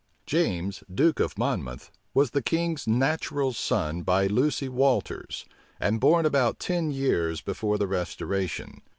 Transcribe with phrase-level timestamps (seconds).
[0.25, 5.45] James, duke of Monmouth, was the king's natural son by Lucy Walters,
[5.79, 8.81] and born about ten years before the restoration.